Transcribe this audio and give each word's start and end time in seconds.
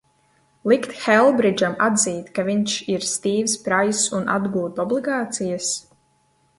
Likt 0.71 0.95
Helbridžam 1.01 1.75
atzīt, 1.89 2.33
ka 2.39 2.47
viņš 2.49 2.79
ir 2.95 3.07
Stīvs 3.11 3.57
Praiss, 3.69 4.05
un 4.21 4.29
atgūt 4.41 4.85
obligācijas? 4.89 5.75